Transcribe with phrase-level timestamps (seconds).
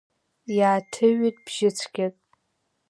[0.57, 2.15] Иааҭыҩит бжьыцәгьак.